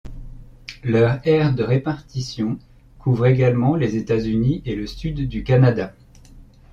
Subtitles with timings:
[0.83, 2.57] Leur aire de répartition
[2.97, 5.93] couvre également les États-Unis et le Sud du Canada.